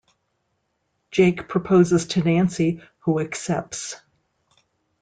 Jake 1.11 1.47
proposes 1.47 2.07
to 2.07 2.21
Nancy, 2.23 2.81
who 3.01 3.19
accepts. 3.19 3.97